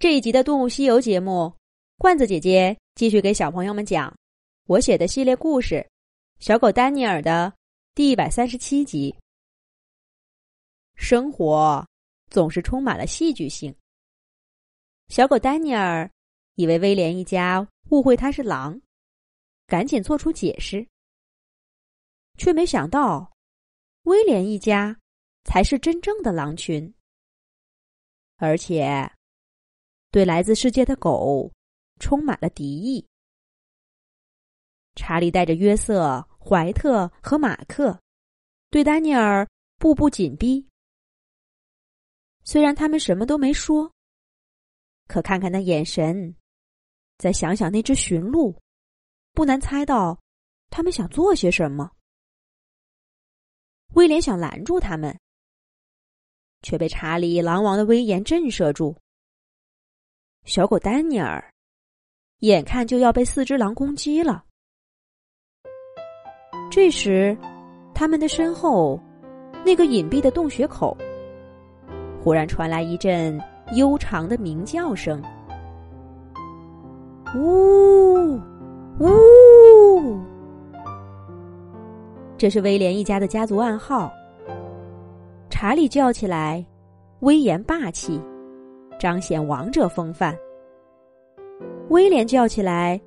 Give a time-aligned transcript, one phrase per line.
[0.00, 1.52] 这一集的《动物西游》节目，
[1.96, 4.16] 罐子姐姐继续给小朋友们讲
[4.66, 5.74] 我写的系列故事
[6.38, 7.52] 《小狗丹尼尔》的
[7.96, 9.12] 第一百三十七集。
[10.94, 11.84] 生活
[12.30, 13.74] 总是充满了戏剧性。
[15.08, 16.08] 小狗丹尼尔
[16.54, 18.80] 以为威廉一家误会他是狼，
[19.66, 20.86] 赶紧做出解释，
[22.36, 23.28] 却没想到
[24.02, 24.96] 威廉一家
[25.42, 26.94] 才是真正的狼群，
[28.36, 29.10] 而且。
[30.10, 31.52] 对来自世界的狗
[31.98, 33.06] 充满了敌意。
[34.94, 38.00] 查理带着约瑟、怀特和马克，
[38.70, 40.66] 对丹尼尔步步紧逼。
[42.42, 43.92] 虽然他们什么都没说，
[45.06, 46.34] 可看看那眼神，
[47.18, 48.60] 再想想那只驯鹿，
[49.32, 50.18] 不难猜到
[50.70, 51.92] 他们想做些什么。
[53.94, 55.18] 威廉想拦住他们，
[56.62, 58.96] 却被查理狼王的威严震慑住。
[60.48, 61.44] 小狗丹尼尔，
[62.38, 64.42] 眼看就要被四只狼攻击了。
[66.70, 67.36] 这时，
[67.94, 68.98] 他们的身后，
[69.62, 70.96] 那个隐蔽的洞穴口，
[72.24, 73.38] 忽然传来一阵
[73.74, 75.22] 悠长的鸣叫声
[77.36, 78.40] ：“呜
[79.00, 80.18] 呜！”
[82.38, 84.10] 这是威廉一家的家族暗号。
[85.50, 86.64] 查理叫起来，
[87.20, 88.18] 威严霸气。
[88.98, 90.36] 彰显王者风范。
[91.88, 93.00] 威廉叫起来，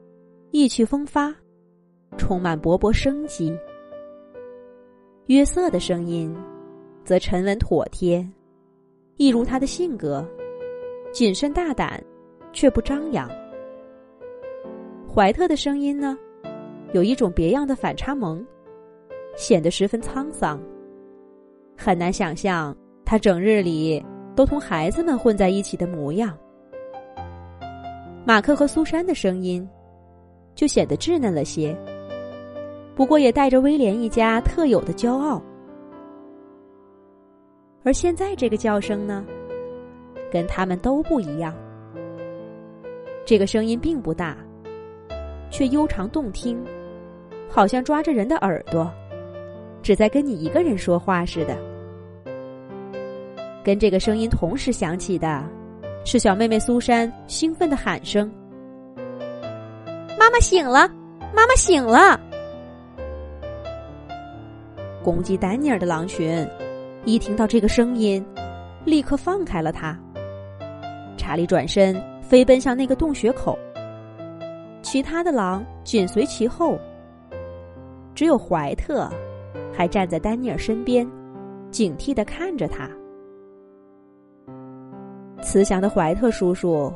[0.52, 1.34] 意气风发，
[2.18, 3.56] 充满勃勃生机。
[5.28, 6.36] 约瑟的声音
[7.04, 8.28] 则沉稳妥帖，
[9.18, 10.28] 一如他的性格，
[11.12, 12.04] 谨慎大胆，
[12.52, 13.30] 却不张扬。
[15.14, 16.18] 怀特的声音呢，
[16.94, 18.46] 有一种别样的反差萌，
[19.36, 20.60] 显得十分沧桑。
[21.78, 22.76] 很难想象
[23.06, 24.04] 他整日里。
[24.36, 26.38] 都同孩子们混在一起的模样。
[28.24, 29.68] 马克和苏珊的声音
[30.54, 31.76] 就显得稚嫩了些，
[32.96, 35.42] 不过也带着威廉一家特有的骄傲。
[37.84, 39.26] 而现在这个叫声呢，
[40.32, 41.54] 跟他们都不一样。
[43.26, 44.38] 这个声音并不大，
[45.50, 46.64] 却悠长动听，
[47.50, 48.92] 好像抓着人的耳朵，
[49.82, 51.71] 只在跟你一个人说话似的。
[53.64, 55.44] 跟这个声音同时响起的，
[56.04, 58.32] 是小妹妹苏珊兴奋的喊声
[60.18, 60.88] ：“妈妈醒了，
[61.34, 62.20] 妈妈醒了！”
[65.04, 66.48] 攻击丹尼尔的狼群
[67.06, 68.24] 一听到这个声音，
[68.86, 69.98] 立刻放开了他。
[71.18, 73.58] 查理转身飞奔向那个洞穴口，
[74.82, 76.80] 其他的狼紧随其后，
[78.16, 79.08] 只有怀特
[79.72, 81.08] 还站在丹尼尔身边，
[81.70, 82.90] 警惕的看着他。
[85.42, 86.92] 慈祥的怀特叔叔，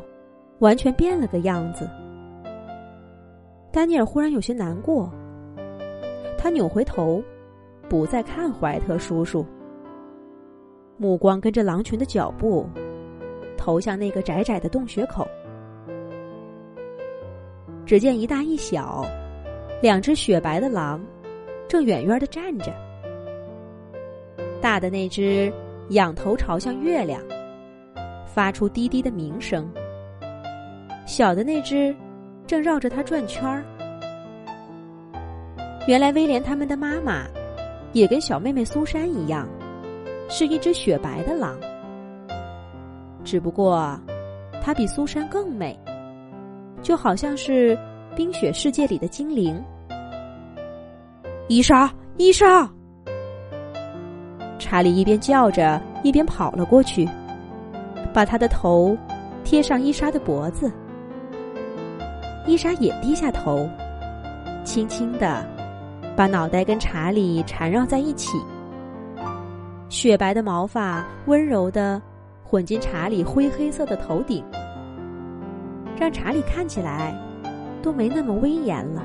[0.59, 1.89] 完全变了个样子。
[3.71, 5.11] 丹尼尔忽然有些难过，
[6.37, 7.21] 他扭回头，
[7.89, 9.45] 不再看怀特叔叔，
[10.95, 12.67] 目光跟着狼群的脚步，
[13.57, 15.27] 投向那个窄窄的洞穴口。
[17.85, 19.05] 只见一大一小，
[19.81, 21.03] 两只雪白的狼，
[21.67, 22.71] 正远远的站着。
[24.61, 25.51] 大的那只
[25.89, 27.21] 仰头朝向月亮。
[28.35, 29.65] 发出滴滴的鸣声。
[31.05, 31.95] 小的那只
[32.45, 33.63] 正绕着它转圈儿。
[35.87, 37.23] 原来威廉他们的妈妈
[37.93, 39.47] 也跟小妹妹苏珊一样，
[40.27, 41.55] 是一只雪白的狼。
[43.23, 43.97] 只不过，
[44.61, 45.79] 它比苏珊更美，
[46.81, 47.77] 就好像是
[48.17, 49.63] 冰雪世界里的精灵。
[51.47, 52.69] 伊莎，伊莎！
[54.59, 57.07] 查理一边叫着，一边跑了过去。
[58.15, 58.97] 把他的头
[59.43, 60.71] 贴上伊莎的脖子，
[62.47, 63.69] 伊莎也低下头，
[64.63, 65.45] 轻轻的
[66.15, 68.37] 把脑袋跟查理缠绕在一起。
[69.89, 72.01] 雪白的毛发温柔的
[72.41, 74.41] 混进查理灰黑色的头顶，
[75.99, 77.13] 让查理看起来
[77.83, 79.03] 都没那么威严了。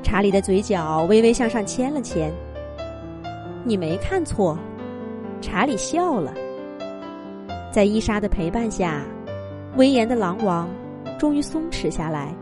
[0.00, 2.32] 查理的嘴角微微向上牵了牵，
[3.64, 4.56] 你没看错，
[5.40, 6.32] 查理笑了。
[7.78, 9.04] 在伊莎的陪伴下，
[9.76, 10.68] 威严的狼王
[11.16, 12.34] 终于松弛下来，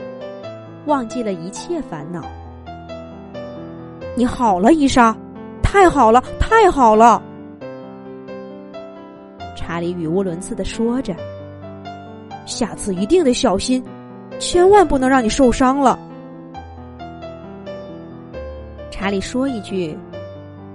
[0.86, 2.22] 忘记了一切烦恼。
[4.16, 5.14] 你好了，伊莎，
[5.62, 7.22] 太好了，太好了！
[9.54, 11.14] 查理语无伦次的说着
[12.48, 13.84] ：“下次一定得小心，
[14.38, 15.98] 千万不能让你受伤了。”
[18.90, 19.94] 查理说一句，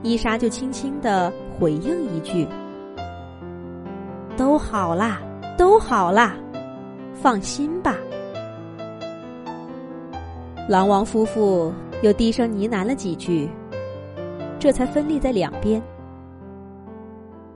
[0.04, 2.48] 伊莎就轻轻的回应一句。
[4.38, 5.22] 都好啦，
[5.58, 6.36] 都好啦，
[7.14, 7.98] 放心吧。”
[10.70, 13.50] 狼王夫妇又低声呢喃了几句，
[14.60, 15.82] 这才分立在两边。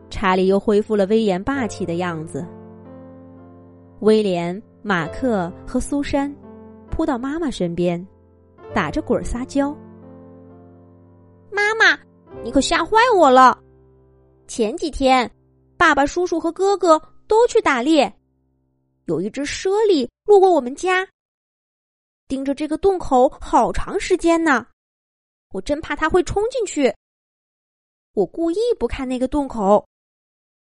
[0.09, 2.45] 查理又恢复了威严霸气的样子。
[3.99, 6.33] 威廉、马克和苏珊
[6.89, 8.05] 扑到妈妈身边，
[8.73, 9.75] 打着滚撒娇
[11.51, 11.97] ：“妈妈，
[12.43, 13.57] 你可吓坏我了！
[14.47, 15.29] 前几天，
[15.77, 18.13] 爸爸、叔叔和哥哥都去打猎，
[19.05, 21.07] 有一只猞猁路过我们家，
[22.27, 24.65] 盯着这个洞口好长时间呢。
[25.49, 26.93] 我真怕它会冲进去。
[28.13, 29.87] 我故意不看那个洞口，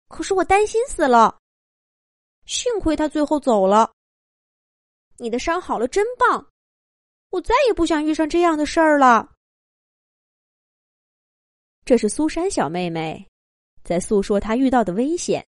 [0.09, 1.39] 可是我担心死了。”
[2.45, 3.93] 幸亏他最后走了。
[5.19, 6.49] 你的伤好了，真棒！
[7.31, 9.33] 我再也不想遇上这样的事儿了。
[11.85, 13.29] 这是苏珊小妹妹
[13.83, 15.47] 在诉说他遇到的危险。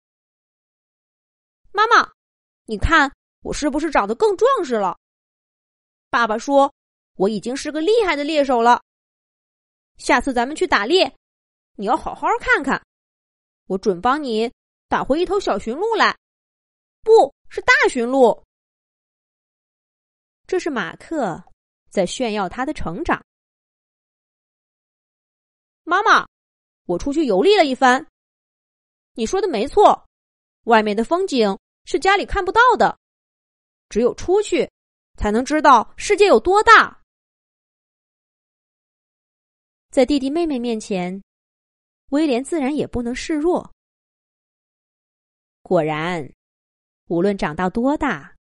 [1.72, 2.12] 妈妈，
[2.64, 3.12] 你看
[3.42, 4.98] 我是不是长得更壮实了？
[6.10, 6.72] 爸爸说
[7.16, 8.82] 我已经是个厉害的猎手了。
[9.96, 11.16] 下次咱们去打猎，
[11.76, 12.82] 你要好好看看，
[13.66, 14.52] 我准帮你
[14.88, 16.16] 打回一头小驯鹿来。
[17.02, 18.44] 不是大驯鹿，
[20.46, 21.44] 这是马克
[21.88, 23.24] 在炫耀他的成长。
[25.84, 26.26] 妈妈，
[26.86, 28.04] 我出去游历了一番，
[29.16, 30.06] 你说的没错，
[30.64, 32.96] 外面的风景是家里看不到的，
[33.88, 34.70] 只有出去
[35.16, 37.02] 才能知道世界有多大。
[39.90, 41.22] 在弟弟妹妹面前，
[42.10, 43.72] 威廉自然也不能示弱。
[45.62, 46.30] 果然。
[47.08, 48.34] 无论长到多大，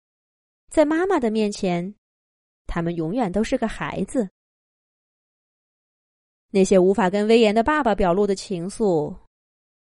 [0.72, 1.94] 在妈妈的面前，
[2.66, 4.28] 他们永远都是个孩子。
[6.50, 9.16] 那些无法跟威严的爸爸表露的情愫，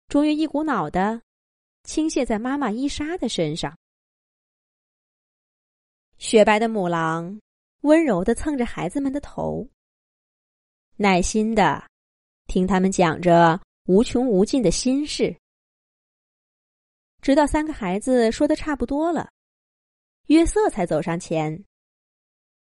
[0.08, 1.22] 终于一股脑的
[1.84, 3.76] 倾泻在妈妈伊莎的身上。
[6.18, 7.40] 雪白的母狼
[7.82, 9.68] 温柔的蹭着孩子们的头，
[10.96, 11.86] 耐心的
[12.48, 15.36] 听他们讲着无穷无尽的心事。
[17.22, 19.30] 直到三个孩子说的差不多了，
[20.28, 21.66] 约瑟才走上前，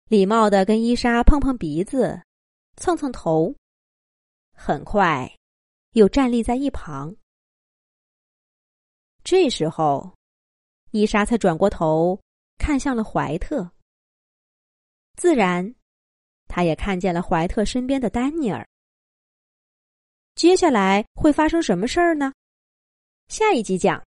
[0.08, 2.20] 礼貌的跟伊莎碰碰鼻子，
[2.76, 3.54] 蹭蹭头，
[4.52, 5.32] 很快
[5.92, 7.16] 又站立在一旁。
[9.22, 10.14] 这时候，
[10.90, 12.18] 伊莎才转过头
[12.56, 13.70] 看向了怀特，
[15.16, 15.74] 自然，
[16.46, 18.66] 他也看见了怀特身边的丹尼尔。
[20.34, 22.32] 接下来会发生什么事儿呢？
[23.28, 24.07] 下一集讲。